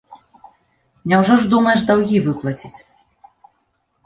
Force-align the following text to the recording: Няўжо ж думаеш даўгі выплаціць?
Няўжо 1.13 1.33
ж 1.43 1.51
думаеш 1.51 1.79
даўгі 1.91 2.23
выплаціць? 2.29 2.73